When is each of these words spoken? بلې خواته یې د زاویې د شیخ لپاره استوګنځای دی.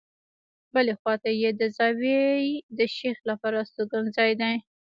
بلې 0.73 0.93
خواته 0.99 1.29
یې 1.41 1.49
د 1.59 1.61
زاویې 1.77 2.25
د 2.77 2.79
شیخ 2.97 3.17
لپاره 3.29 3.57
استوګنځای 3.61 4.31
دی. 4.41 4.55